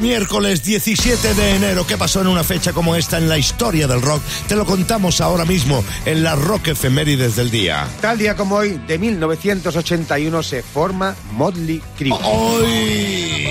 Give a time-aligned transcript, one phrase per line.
[0.00, 4.00] Miércoles 17 de enero, ¿qué pasó en una fecha como esta en la historia del
[4.00, 4.22] rock?
[4.48, 7.86] Te lo contamos ahora mismo en la Rock Efemérides del día.
[8.00, 12.18] Tal día como hoy, de 1981, se forma Motley Crue.
[12.24, 13.49] ¡Hoy!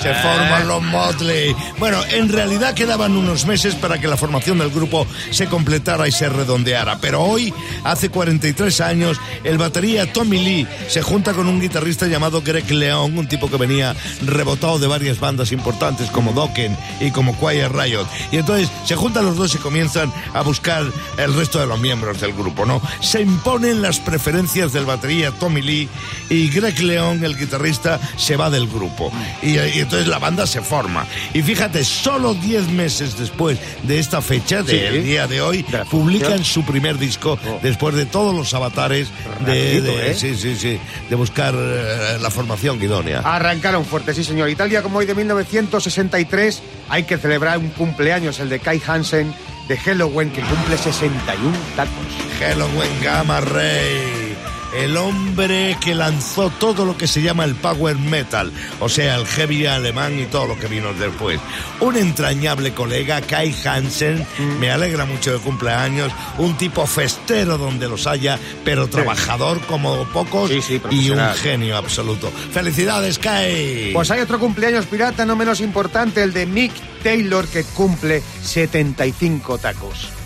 [0.00, 1.54] Se forman los Motley.
[1.78, 6.12] Bueno, en realidad quedaban unos meses para que la formación del grupo se completara y
[6.12, 6.98] se redondeara.
[7.00, 7.52] Pero hoy,
[7.84, 13.18] hace 43 años, el batería Tommy Lee se junta con un guitarrista llamado Greg León,
[13.18, 18.06] un tipo que venía rebotado de varias bandas importantes como Dokken y como Quiet Riot.
[18.30, 20.84] Y entonces se juntan los dos y comienzan a buscar
[21.16, 22.80] el resto de los miembros del grupo, ¿no?
[23.00, 25.88] Se imponen las preferencias del batería Tommy Lee
[26.30, 29.12] y Greg León, el guitarrista, se va del grupo.
[29.42, 31.06] Y, y entonces la banda se forma.
[31.32, 34.98] Y fíjate, solo 10 meses después de esta fecha, del Sí.
[35.00, 37.58] día de hoy, De publican su primer disco Oh.
[37.62, 39.08] después de todos los avatares
[39.46, 40.14] de, de- ¿eh?
[40.14, 43.20] sí, sí, sí, de buscar eh, la formación idónea.
[43.24, 44.50] Arrancaron fuerte, sí señor.
[44.50, 48.80] Y tal día como hoy, de 1963, hay que celebrar un cumpleaños, el de Kai
[48.86, 49.32] Hansen
[49.68, 51.92] de Halloween, que cumple 61 tacos.
[52.40, 54.17] Halloween Gamma Ray.
[54.74, 59.26] El hombre que lanzó todo lo que se llama el power metal, o sea, el
[59.26, 61.40] heavy alemán y todo lo que vino después.
[61.80, 64.26] Un entrañable colega, Kai Hansen,
[64.60, 70.50] me alegra mucho de cumpleaños, un tipo festero donde los haya, pero trabajador como pocos
[70.50, 72.30] Sí, sí, y un genio absoluto.
[72.52, 73.92] ¡Felicidades, Kai!
[73.92, 79.58] Pues hay otro cumpleaños pirata no menos importante, el de Mick Taylor, que cumple 75
[79.58, 80.17] tacos.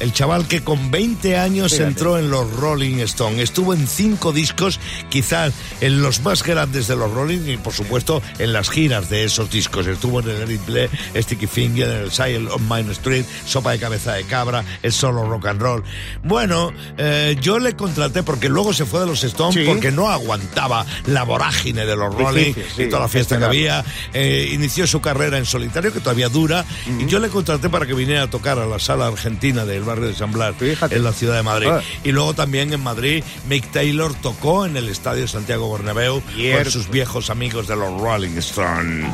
[0.00, 1.88] El chaval que con 20 años Fíjate.
[1.88, 3.40] entró en los Rolling Stone.
[3.42, 8.22] Estuvo en cinco discos, quizás en los más grandes de los Rolling y por supuesto
[8.38, 9.86] en las giras de esos discos.
[9.86, 13.78] Estuvo en el Eric Blair, Sticky Finger, en el Silent on Main Street, Sopa de
[13.78, 15.84] Cabeza de Cabra, el Solo Rock and Roll.
[16.24, 19.64] Bueno, eh, yo le contraté porque luego se fue de los Stones Sí.
[19.66, 23.84] porque no aguantaba la vorágine de los Rolling sí, y toda la fiesta que había.
[24.14, 26.64] Eh, inició su carrera en solitario, que todavía dura,
[26.98, 30.08] y yo le contraté para que viniera a tocar a la sala argentina del barrio
[30.08, 30.96] de San Blas, Fíjate.
[30.96, 31.68] en la ciudad de Madrid.
[31.70, 31.80] Ah.
[32.04, 36.88] Y luego también en Madrid, Mick Taylor tocó en el Estadio Santiago Bernabéu con sus
[36.88, 39.06] viejos amigos de los Rolling Stones.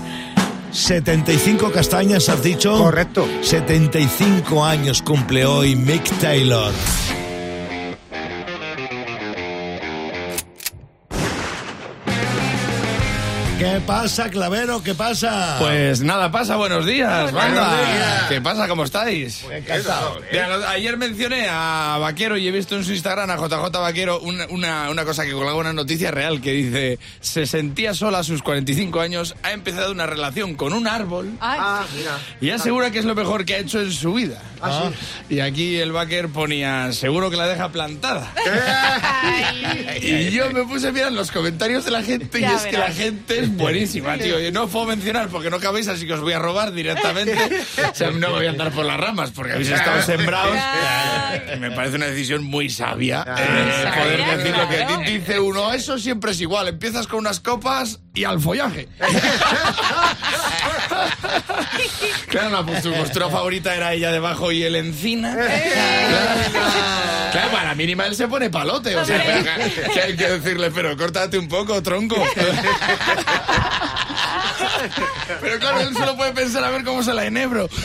[0.72, 2.76] 75 castañas, has dicho.
[2.76, 3.26] Correcto.
[3.42, 6.72] 75 años cumple hoy Mick Taylor.
[13.58, 14.82] ¿Qué pasa, Clavero?
[14.82, 15.56] ¿Qué pasa?
[15.58, 17.68] Pues nada pasa, buenos días, banda.
[17.70, 18.22] Buenos días.
[18.28, 18.68] ¿Qué pasa?
[18.68, 19.44] ¿Cómo estáis?
[19.50, 20.20] Encantado.
[20.30, 24.20] Mira, lo- ayer mencioné a Vaquero y he visto en su Instagram a JJ Vaquero
[24.20, 28.24] una, una, una cosa que colgaba una noticia real que dice se sentía sola a
[28.24, 32.18] sus 45 años, ha empezado una relación con un árbol Ay, mira.
[32.42, 34.42] y asegura que es lo mejor que ha hecho en su vida.
[34.60, 34.90] Ah,
[35.30, 38.32] Y aquí el Vaquer ponía seguro que la deja plantada.
[40.02, 42.72] Y yo me puse a mirar los comentarios de la gente y Ya es que
[42.72, 42.96] la verás.
[42.96, 44.36] gente es buenísima, tío.
[44.52, 47.36] No puedo mencionar porque no cabéis, así que os voy a robar directamente.
[47.86, 50.56] O sea, no me voy a andar por las ramas porque habéis estado sembrados.
[51.58, 55.72] Me parece una decisión muy sabia eh, poder decir lo que dice uno.
[55.72, 56.68] Eso siempre es igual.
[56.68, 58.88] Empiezas con unas copas y al follaje.
[62.28, 65.32] Claro, no, pues tu postura favorita era ella debajo y él encina.
[65.34, 65.50] Claro,
[67.32, 68.96] Claro, para mínima él se pone palote.
[68.96, 72.16] O sea, pero que hay que decirle, pero córtate un poco, tronco.
[75.40, 77.68] Pero claro, él solo puede pensar a ver cómo se la enebro.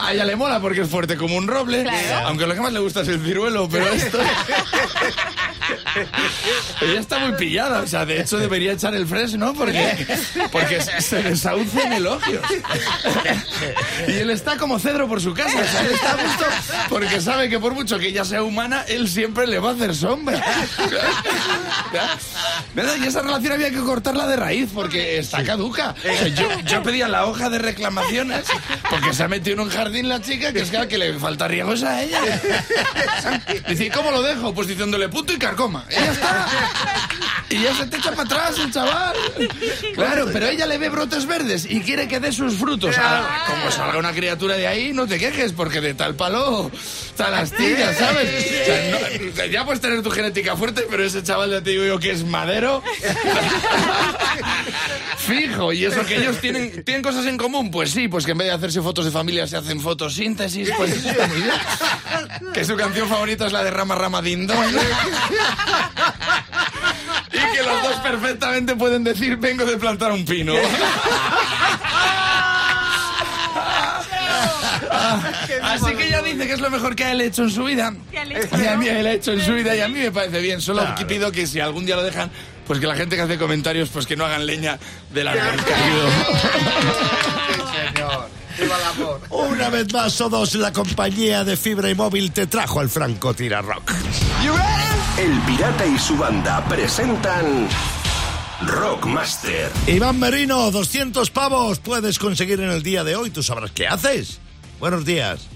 [0.00, 1.82] A ella le mola porque es fuerte como un roble.
[1.82, 2.28] Claro.
[2.28, 4.18] Aunque lo que más le gusta es el ciruelo, pero esto.
[6.80, 10.06] Ella está muy pillada, o sea, de hecho debería echar el fresno porque,
[10.50, 12.42] porque se desahucia en elogios.
[14.08, 16.44] Y él está como cedro por su casa, o sea, él está a gusto
[16.88, 19.94] porque sabe que por mucho que ella sea humana, él siempre le va a hacer
[19.94, 20.42] sombra.
[22.74, 22.94] ¿Verdad?
[23.00, 25.94] Y esa relación había que cortarla de raíz porque está caduca.
[25.98, 27.58] O sea, yo, yo pedía la hoja de
[28.88, 31.82] porque se ha metido en un jardín la chica que es que, le falta riegos
[31.82, 32.20] a ella.
[33.68, 34.54] Dice, ¿y cómo lo dejo?
[34.54, 35.84] Pues diciéndole punto y carcoma.
[35.90, 36.46] Y ya está.
[37.50, 39.16] Y ya se te echa para atrás el chaval.
[39.94, 42.96] Claro, pero ella le ve brotes verdes y quiere que dé sus frutos.
[42.96, 46.70] Ahora, como salga una criatura de ahí, no te quejes, porque de tal palo,
[47.16, 48.28] tal astilla, ¿sabes?
[48.62, 51.84] O sea, no- ya puedes tener tu genética fuerte, pero ese chaval ya te digo
[51.84, 52.82] yo que es madero.
[55.18, 58.38] Fijo, y eso que ellos tienen, tienen cosas en común, pues sí, pues que en
[58.38, 61.16] vez de hacerse fotos de familia se hacen fotosíntesis, pues bien.
[62.54, 64.56] Que su canción favorita es la de Rama Rama Dindón.
[67.32, 70.54] Y que los dos perfectamente pueden decir vengo de plantar un pino.
[75.62, 77.92] Así que ella dice que es lo mejor que él ha hecho en su vida.
[78.10, 80.10] ¿Qué le Y a mí él ha hecho en su vida y a mí me
[80.10, 80.60] parece bien.
[80.60, 82.30] Solo pido que si algún día lo dejan,
[82.66, 84.78] pues que la gente que hace comentarios, pues que no hagan leña
[85.12, 86.08] del árbol caído.
[87.94, 88.28] señor.
[88.58, 89.18] ¡Viva el amor!
[89.30, 93.62] Una vez más, todos la compañía de fibra y móvil te trajo al Franco Tira
[93.62, 93.92] Rock.
[95.18, 97.68] El Pirata y su banda presentan
[98.66, 99.70] Rockmaster.
[99.86, 103.30] Iván Merino, 200 pavos puedes conseguir en el día de hoy.
[103.30, 104.40] Tú sabrás qué haces.
[104.80, 105.46] Buenos días.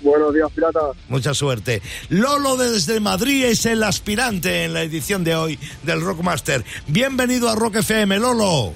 [0.00, 0.80] Buenos días, pirata.
[1.08, 1.82] Mucha suerte.
[2.08, 6.64] Lolo desde Madrid es el aspirante en la edición de hoy del Rockmaster.
[6.86, 8.74] Bienvenido a Rock FM, Lolo.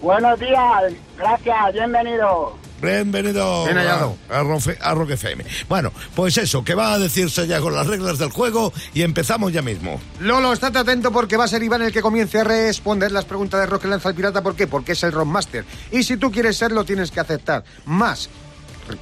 [0.00, 2.56] Buenos días, gracias, bienvenido.
[2.80, 4.16] Bienvenido Bien hallado.
[4.30, 5.44] a, a Rofe- a Rock FM.
[5.68, 9.52] Bueno, pues eso, que va a decirse ya con las reglas del juego y empezamos
[9.52, 10.00] ya mismo.
[10.20, 13.60] Lolo, estate atento porque va a ser Iván el que comience a responder las preguntas
[13.60, 14.42] de Rock que lanza el pirata.
[14.42, 14.66] ¿Por qué?
[14.66, 15.64] Porque es el Rockmaster.
[15.90, 18.28] Y si tú quieres serlo, tienes que aceptar más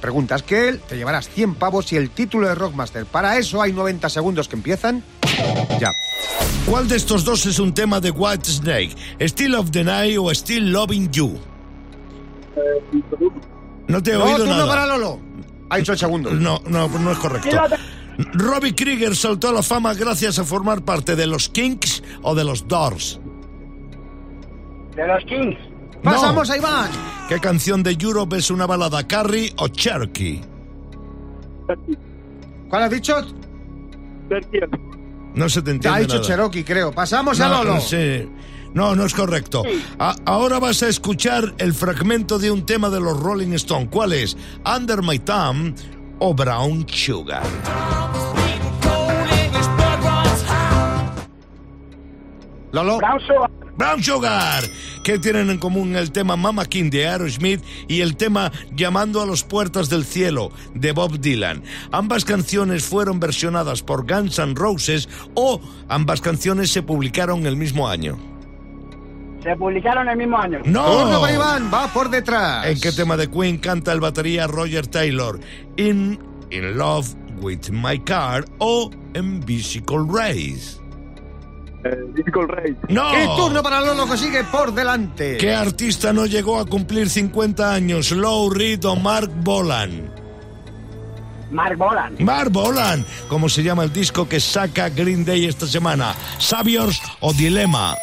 [0.01, 0.81] preguntas que él.
[0.87, 3.05] Te llevarás 100 pavos y el título de Rockmaster.
[3.05, 5.03] Para eso hay 90 segundos que empiezan.
[5.79, 5.91] Ya.
[6.65, 8.95] ¿Cuál de estos dos es un tema de White Snake?
[9.21, 11.39] ¿Still of the Night o Still Loving You?
[13.87, 14.67] No te he No, oído turno nada.
[14.67, 15.19] para Lolo.
[15.69, 16.31] Ha hecho el segundo.
[16.31, 17.49] No, no, no es correcto.
[18.33, 22.43] Robbie Krieger saltó a la fama gracias a formar parte de los Kinks o de
[22.43, 23.19] los Doors.
[24.95, 25.57] De los Kings,
[26.03, 26.11] No.
[26.11, 26.89] Pasamos a Iván.
[27.29, 30.41] ¿Qué canción de Europe es una balada, Carrie o Cherokee?
[32.69, 33.15] ¿Cuál has dicho?
[34.29, 34.67] Sergio.
[35.35, 36.27] No se te Te entiende ha dicho nada.
[36.27, 36.91] Cherokee, creo.
[36.91, 37.81] Pasamos a No, Lolo.
[37.81, 38.27] sí.
[38.77, 39.63] No, no es correcto.
[39.97, 43.87] A- ahora vas a escuchar el fragmento de un tema de los Rolling Stones.
[43.89, 44.37] ¿Cuál es?
[44.63, 45.73] Under My Thumb
[46.19, 47.41] o Brown Sugar.
[52.71, 52.97] Lolo.
[52.99, 54.63] Brown Sugar, Brown Sugar.
[55.03, 59.25] ¿Qué tienen en común el tema Mama King de Aerosmith y el tema Llamando a
[59.25, 61.63] los puertas del cielo de Bob Dylan?
[61.91, 67.87] Ambas canciones fueron versionadas por Guns N' Roses o ambas canciones se publicaron el mismo
[67.87, 68.36] año.
[69.43, 70.59] Se publicaron el mismo año.
[70.65, 70.85] ¡No!
[70.85, 71.71] Turno para Iván.
[71.73, 72.65] Va por detrás.
[72.67, 75.39] ¿En qué tema de Queen canta el batería Roger Taylor?
[75.77, 76.19] ¿In
[76.49, 80.79] In Love with My Car o en Bicycle Race?
[81.83, 82.75] Race.
[82.89, 83.11] ¡No!
[83.13, 85.37] Y turno para Lolo que sigue por delante.
[85.37, 88.11] ¿Qué artista no llegó a cumplir 50 años?
[88.11, 90.11] Lou Reed o Mark Bolan.
[91.49, 92.15] Mark Bolan.
[92.19, 96.13] Mark Bolan, ¿cómo se llama el disco que saca Green Day esta semana?
[96.39, 97.95] ¿Sabios o Dilema?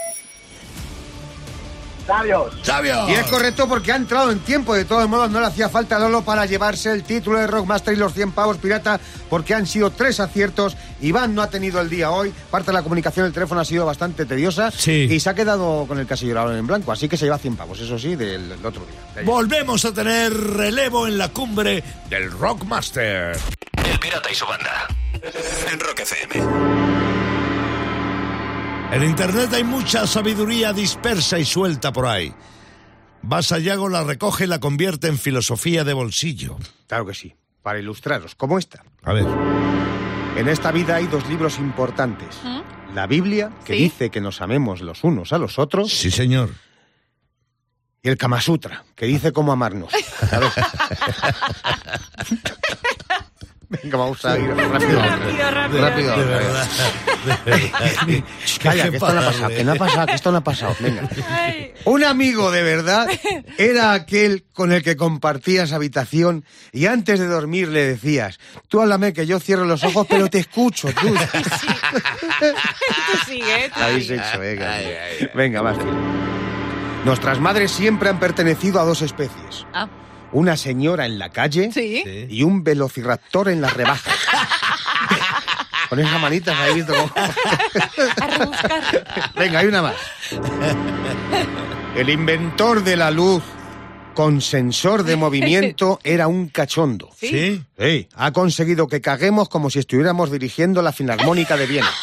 [2.06, 2.54] Sabios.
[2.62, 3.08] ¡Sabios!
[3.08, 4.74] Y es correcto porque ha entrado en tiempo.
[4.74, 7.94] De todos modos, no le hacía falta a Lolo para llevarse el título de Rockmaster
[7.94, 10.76] y los 100 pavos pirata porque han sido tres aciertos.
[11.00, 12.32] Iván no ha tenido el día hoy.
[12.50, 14.70] Parte de la comunicación del teléfono ha sido bastante tediosa.
[14.70, 15.08] Sí.
[15.10, 16.92] Y se ha quedado con el casillero en blanco.
[16.92, 19.00] Así que se lleva 100 pavos, eso sí, del, del otro día.
[19.14, 19.22] De.
[19.22, 23.36] Volvemos a tener relevo en la cumbre del Rockmaster.
[23.84, 24.88] El Pirata y su banda.
[25.72, 26.83] En Rock FM.
[28.92, 32.32] En Internet hay mucha sabiduría dispersa y suelta por ahí.
[33.22, 36.56] Vasallago la recoge y la convierte en filosofía de bolsillo.
[36.86, 37.34] Claro que sí.
[37.62, 38.84] Para ilustraros, como esta.
[39.02, 39.26] A ver.
[40.36, 42.36] En esta vida hay dos libros importantes.
[42.94, 43.84] La Biblia, que Sí.
[43.84, 46.50] dice que nos amemos los unos a los otros, Sí, señor.
[48.02, 49.90] y el Kama Sutra, que dice cómo amarnos.
[53.68, 55.00] Venga, vamos a ir rápido.
[55.00, 55.82] Rápido, rápido.
[55.82, 56.16] Rápido.
[56.16, 56.66] De verdad.
[58.62, 60.44] Calla, que esto no ha Qué pasado, que no ha pasado, que esto no ha
[60.44, 60.76] pasado.
[60.80, 61.08] Venga.
[61.30, 63.08] Ay, Un amigo de verdad
[63.58, 69.12] era aquel con el que compartías habitación y antes de dormir le decías, tú háblame
[69.12, 71.08] que yo cierro los ojos pero te escucho, tú.
[72.38, 74.16] tú sigue, tú Habéis sigue.
[74.16, 74.78] hecho, venga.
[75.34, 75.76] Venga, más.
[77.04, 79.66] Nuestras madres siempre han pertenecido a dos especies.
[79.74, 79.88] Ah,
[80.34, 82.26] Una señora en la calle sí.
[82.28, 84.14] y un velociraptor en las rebajas.
[85.88, 87.12] Con esas manitas ahí visto cómo-.
[89.36, 89.94] Venga, hay una más.
[91.94, 93.44] El inventor de la luz
[94.14, 97.10] con sensor de movimiento era un cachondo.
[97.16, 97.28] Sí.
[97.28, 97.64] ¿Sí?
[97.78, 101.90] Sí, ha conseguido que caguemos como si estuviéramos dirigiendo la Filarmónica de Viena.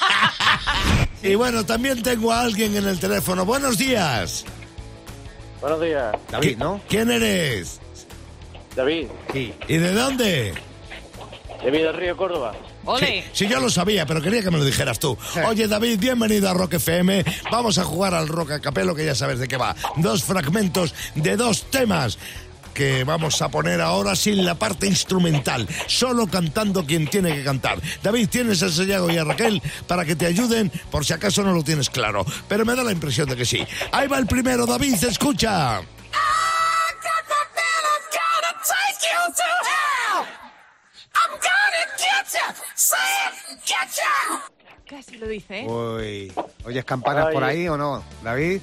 [1.23, 3.45] Y bueno, también tengo a alguien en el teléfono.
[3.45, 4.43] Buenos días.
[5.59, 6.81] Buenos días, David, ¿no?
[6.89, 7.80] ¿Quién eres?
[8.75, 9.07] David.
[9.33, 9.53] Sí.
[9.67, 10.53] ¿Y de dónde?
[11.63, 12.53] David del Río Córdoba.
[12.85, 13.23] Ole.
[13.33, 15.15] Sí, yo lo sabía, pero quería que me lo dijeras tú.
[15.47, 17.23] Oye, David, bienvenido a Rock FM.
[17.51, 19.75] Vamos a jugar al Rock a Capelo, que ya sabes de qué va.
[19.97, 22.17] Dos fragmentos de dos temas
[22.73, 27.79] que vamos a poner ahora sin la parte instrumental, solo cantando quien tiene que cantar.
[28.01, 31.53] David, tienes a Sayago y a Raquel para que te ayuden por si acaso no
[31.53, 33.61] lo tienes claro, pero me da la impresión de que sí.
[33.91, 35.81] Ahí va el primero, David, escucha.
[44.89, 45.67] Casi lo dice, ¿eh?
[45.67, 46.33] Uy.
[46.65, 47.33] ¿Oyes campanas Ay.
[47.33, 48.61] por ahí o no, David?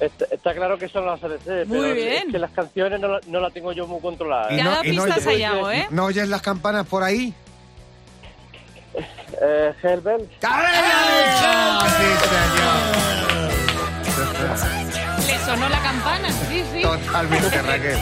[0.00, 2.26] Está, está claro que son las ADC, Muy pero bien.
[2.28, 4.52] es que las canciones no, la- no las tengo yo muy controladas.
[4.52, 5.86] Y Te ha no- y no- ¿eh?
[5.90, 7.34] ¿No oyes las campanas por ahí?
[9.40, 10.28] Eh, Hellbell.
[15.26, 16.82] Le sonó la campana, sí, sí.
[16.82, 17.98] Totalmente, Raquel.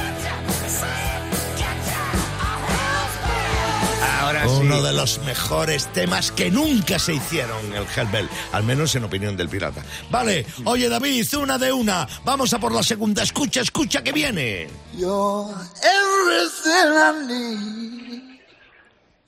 [4.26, 4.54] Ahora sí.
[4.60, 9.36] Uno de los mejores temas que nunca se hicieron, el Hellbell, al menos en opinión
[9.36, 9.84] del pirata.
[10.10, 14.68] Vale, oye David, una de una, vamos a por la segunda, escucha, escucha que viene.
[14.96, 18.22] You're everything I need.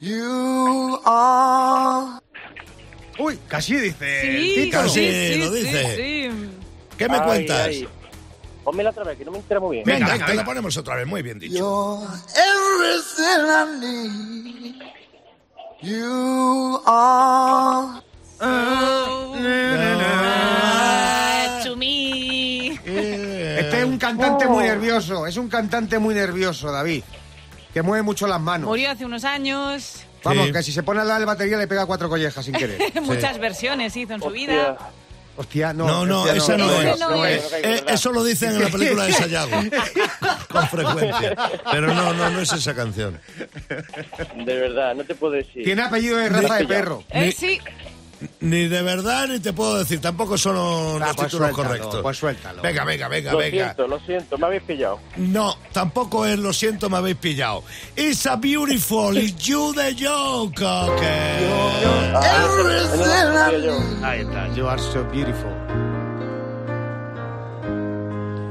[0.01, 2.21] You are.
[3.19, 4.71] Uy, casi dice Sí.
[4.71, 5.97] Casi sí, sí, lo sí, dice.
[5.97, 6.51] sí.
[6.97, 7.67] ¿Qué me Ay, cuentas?
[7.69, 7.89] ay.
[8.65, 9.85] Pónmela otra vez, que no me entera muy bien.
[9.87, 11.55] Venga, Venga, venga, te la ponemos otra vez, muy bien dicho.
[11.57, 12.07] You're
[12.83, 14.75] everything I need.
[15.83, 18.03] You are.
[20.31, 22.73] Ah, to me.
[22.75, 27.03] Este es un cantante muy nervioso, es un cantante muy nervioso, David.
[27.73, 28.69] Que mueve mucho las manos.
[28.69, 30.03] Murió hace unos años.
[30.25, 30.53] Vamos, Sí.
[30.53, 32.81] que si se pone al lado de la batería le pega cuatro collejas sin querer.
[33.03, 34.77] Muchas versiones hizo en su vida.
[35.39, 35.87] Hostia, no.
[35.87, 36.99] No, no, hostia, esa no, es.
[36.99, 37.53] no es.
[37.63, 39.51] eh, eso lo dicen en la película de Sayago.
[40.51, 41.37] Con frecuencia.
[41.71, 43.21] Pero no, no, no es esa canción.
[44.45, 45.63] De verdad, no te puedo decir.
[45.63, 47.05] Tiene apellido de raza de perro.
[47.11, 47.61] Eh, sí.
[48.41, 52.01] Ni de verdad ni te puedo decir, tampoco son Ah, los pues títulos suéltalo, correctos.
[52.03, 52.63] pues suéltalo.
[52.63, 53.65] Venga, venga, venga, Lo venga.
[53.67, 54.99] siento, lo siento, me habéis pillado.
[55.17, 57.63] No, tampoco es, lo siento, me habéis pillado.
[57.97, 61.47] It's a beautiful, it's you the joke, okay.
[61.47, 61.71] Lo
[63.59, 63.79] yo.
[64.03, 65.53] Ahí está, you are so beautiful.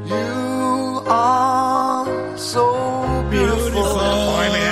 [0.07, 3.83] You are so beautiful.
[3.83, 4.66] Joder,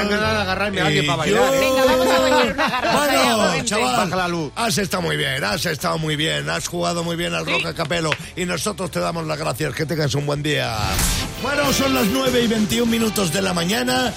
[0.55, 1.53] agarrarme a alguien para bailar.
[1.53, 1.59] yo-.
[1.59, 2.97] Venga, vamos a bailar una garrafa.
[3.37, 4.51] Bueno, chaval, Baja la luz.
[4.55, 7.73] has estado muy bien, has estado muy bien, has jugado muy bien al rock a
[7.73, 10.75] capelo y nosotros te damos las gracias, que tengas un buen día.
[11.41, 14.13] Bueno, son las 9 y 21 minutos de la mañana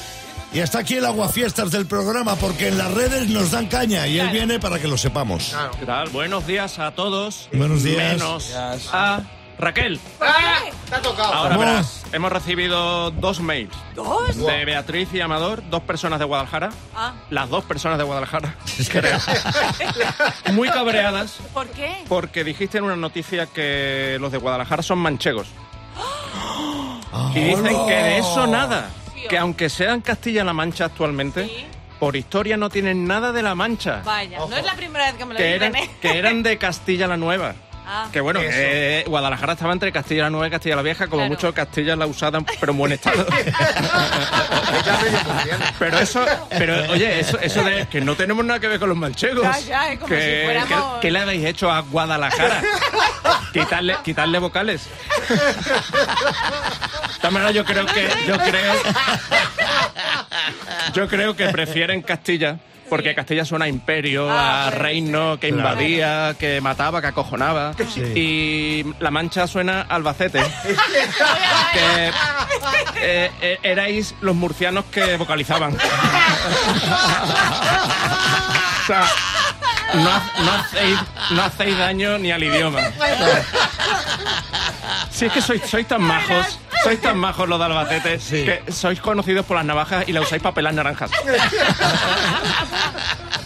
[0.53, 4.19] y hasta aquí el aguafiestas del programa porque en las redes nos dan caña y
[4.19, 5.55] él viene para que lo sepamos.
[5.79, 6.09] ¿Qué tal?
[6.09, 7.49] Buenos días a todos.
[7.53, 8.15] Buenos días.
[8.15, 8.53] Menos
[8.93, 9.21] a
[9.59, 9.99] Raquel.
[10.89, 11.33] Te ha tocado.
[11.35, 11.67] Ahora ¿Cómo?
[11.67, 13.75] verás, hemos recibido dos mails.
[13.95, 14.37] ¿Dos?
[14.37, 16.71] De Beatriz y Amador, dos personas de Guadalajara.
[16.95, 18.55] Ah, Las dos personas de Guadalajara.
[18.91, 19.19] creo.
[20.53, 22.05] Muy cabreadas ¿por qué?
[22.09, 25.49] porque dijiste en una noticia que los de Guadalajara son manchegos.
[27.35, 28.91] Y dicen que de eso nada.
[29.29, 31.67] Que aunque sean Castilla-La Mancha actualmente, Sí.
[31.99, 34.03] por historia no tienen nada de la Mancha.
[34.05, 35.91] Vaya, no es la primera vez que me lo que dicen, eran, ¿eh?
[36.01, 37.55] que eran de Castilla la Nueva.
[37.91, 38.09] Ah.
[38.13, 41.31] Que bueno, eh, Guadalajara estaba entre Castilla la Nueva y Castilla la Vieja, como Claro.
[41.35, 43.27] mucho Castilla la Usada, pero en buen estado.
[45.79, 48.99] pero eso, pero oye, eso, eso de que no tenemos nada que ver con los
[48.99, 49.43] manchegos.
[49.43, 52.61] Ya, ya, es como que, si fuéramos- que- ¿Qué le habéis hecho a Guadalajara?
[53.53, 54.83] quitarle, quitarle vocales.
[55.29, 55.37] De
[57.21, 58.75] todas maneras, yo creo que, yo creo,
[60.95, 62.59] yo creo que prefieren Castilla.
[62.89, 67.75] Porque Castilla suena a imperio, Ah, a reino, que invadía, que mataba, que acojonaba.
[68.15, 70.41] Y La Mancha suena a Albacete.
[71.73, 72.11] que
[73.01, 75.75] eh, eh, erais los murcianos que vocalizaban.
[78.83, 79.05] o sea,
[79.95, 80.99] no hacéis,
[81.31, 82.81] no hacéis daño ni al idioma.
[85.11, 89.01] Si es que sois, sois tan majos, sois tan majos los de Albacete, que sois
[89.01, 91.11] conocidos por las navajas y la usáis para pelar naranjas.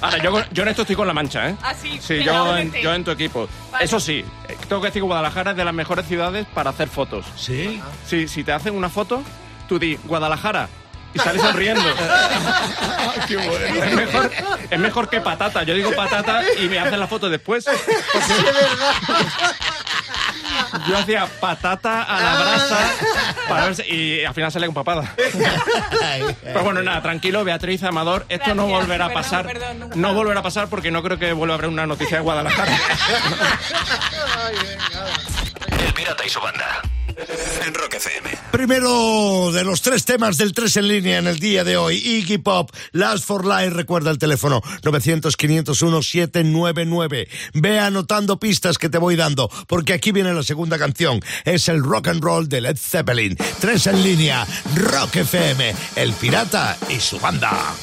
[0.00, 1.56] Ahora, yo, en esto estoy con la mancha, ¿eh?
[1.62, 3.48] Ah, sí, Sí, yo en, yo en tu equipo.
[3.70, 3.84] Vale.
[3.84, 6.88] Eso sí, eh, tengo que decir que Guadalajara es de las mejores ciudades para hacer
[6.88, 7.24] fotos.
[7.36, 7.80] ¿Sí?
[8.04, 9.22] Sí, si te hacen una foto,
[9.68, 10.68] tú di Guadalajara
[11.14, 11.82] y sales sonriendo.
[13.28, 14.30] es, mejor,
[14.70, 15.62] es mejor que patata.
[15.62, 17.64] Yo digo patata y me hacen la foto después.
[20.88, 22.90] Yo hacía patata a la brasa
[23.48, 25.14] para ver si- y al final sale con papada.
[26.42, 29.46] Pero bueno, nada, tranquilo, Beatriz, Amador, esto no Gracias, volverá a perdón, pasar.
[29.46, 29.96] perdón, nunca.
[29.96, 32.72] no volverá a pasar porque no creo que vuelva a haber una noticia de Guadalajara.
[35.86, 36.82] El pirata y su banda.
[37.66, 38.30] En Rock FM.
[38.50, 42.38] Primero de los tres temas del 3 en línea en el día de hoy, Iggy
[42.38, 47.28] Pop, Last for Life, recuerda el teléfono 900-501-799.
[47.54, 51.82] Ve anotando pistas que te voy dando, porque aquí viene la segunda canción, es el
[51.82, 53.36] rock and roll de Led Zeppelin.
[53.60, 57.74] Tres en línea, Rock FM, el pirata y su banda.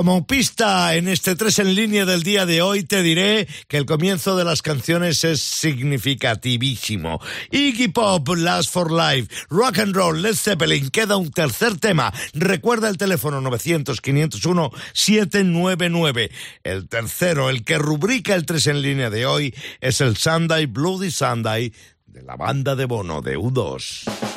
[0.00, 3.84] Como pista en este 3 en línea del día de hoy te diré que el
[3.84, 7.20] comienzo de las canciones es significativísimo.
[7.50, 12.14] Iggy Pop, Last for Life, Rock and Roll, Led Zeppelin, queda un tercer tema.
[12.32, 16.30] Recuerda el teléfono 900-501-799.
[16.64, 21.10] El tercero, el que rubrica el 3 en línea de hoy, es el Sunday Bloody
[21.10, 21.74] Sunday
[22.06, 24.29] de la banda de Bono de U2.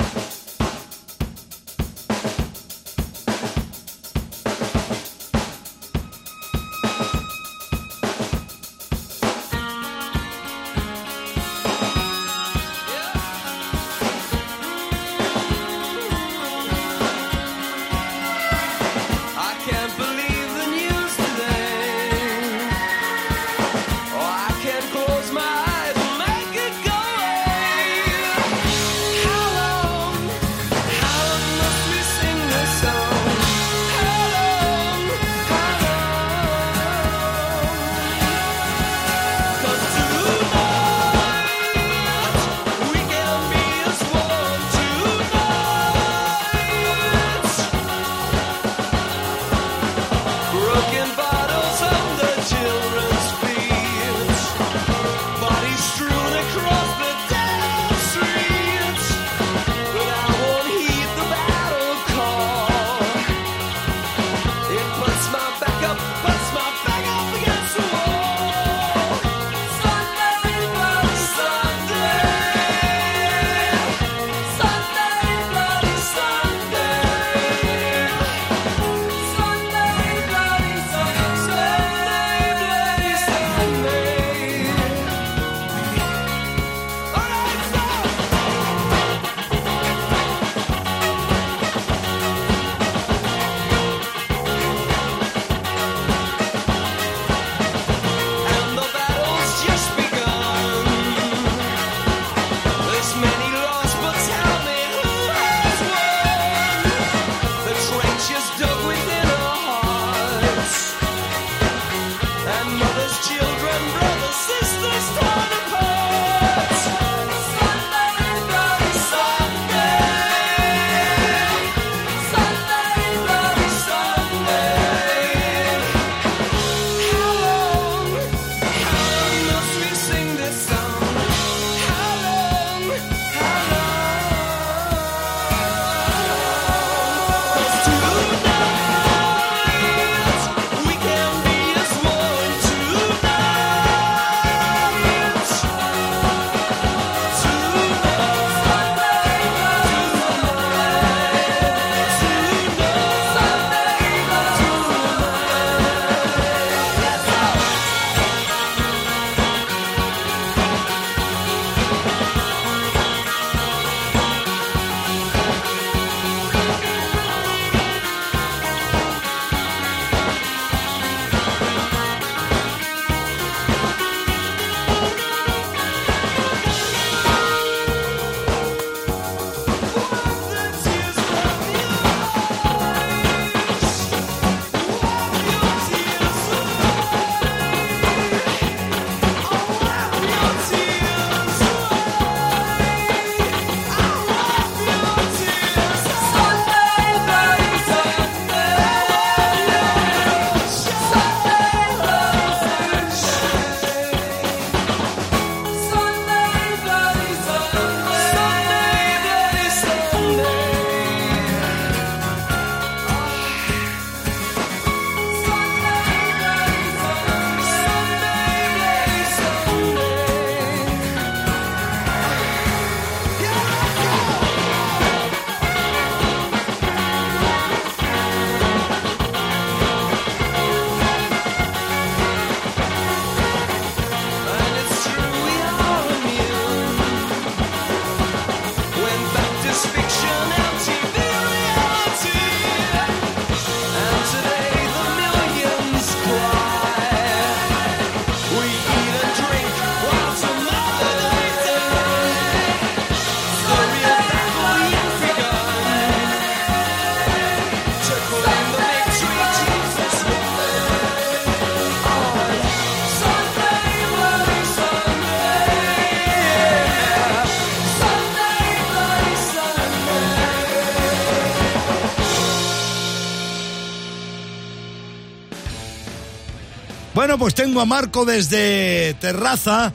[277.24, 279.94] Bueno, pues tengo a Marco desde Terraza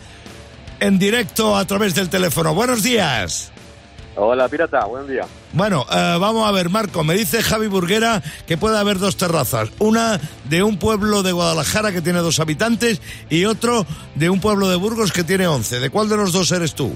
[0.80, 2.56] en directo a través del teléfono.
[2.56, 3.52] Buenos días.
[4.16, 5.28] Hola, pirata, buen día.
[5.54, 7.04] Bueno, eh, vamos a ver, Marco.
[7.04, 9.70] Me dice Javi Burguera que puede haber dos terrazas.
[9.78, 14.68] Una de un pueblo de Guadalajara que tiene dos habitantes y otro de un pueblo
[14.68, 15.80] de Burgos que tiene once.
[15.80, 16.96] ¿De cuál de los dos eres tú?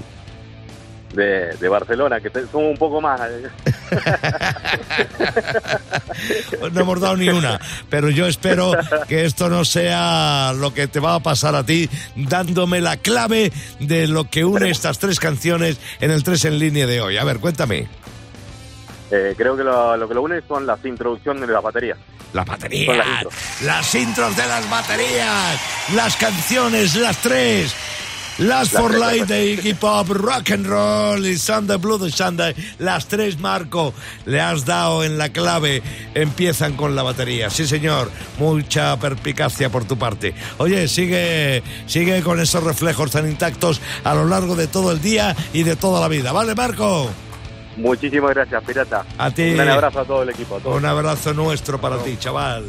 [1.14, 3.20] De, de Barcelona, que somos un poco más.
[6.72, 8.72] No hemos dado ni una, pero yo espero
[9.08, 13.52] que esto no sea lo que te va a pasar a ti, dándome la clave
[13.80, 17.16] de lo que une estas tres canciones en el 3 en línea de hoy.
[17.18, 17.88] A ver, cuéntame.
[19.10, 21.98] Eh, creo que lo, lo que lo une son las introducciones de las baterías.
[22.32, 23.34] Las baterías, Son las intros.
[23.62, 25.60] las intros de las baterías,
[25.94, 27.74] las canciones, las tres.
[28.38, 32.52] Las Las for Light de Iggy Pop, Rock and Roll y Sunday Blue de Sunday.
[32.80, 33.94] Las tres, Marco,
[34.26, 35.84] le has dado en la clave.
[36.14, 37.48] Empiezan con la batería.
[37.48, 38.10] Sí, señor.
[38.38, 40.34] Mucha perpicacia por tu parte.
[40.58, 45.36] Oye, sigue, sigue con esos reflejos tan intactos a lo largo de todo el día
[45.52, 46.32] y de toda la vida.
[46.32, 47.08] ¿Vale, Marco?
[47.76, 49.04] Muchísimas gracias, pirata.
[49.16, 49.52] A ti.
[49.52, 50.56] Un abrazo a todo el equipo.
[50.56, 50.76] A todos.
[50.76, 52.64] Un abrazo nuestro para ti, chaval.